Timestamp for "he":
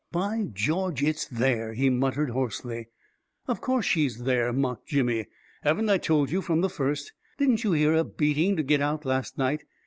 1.73-1.91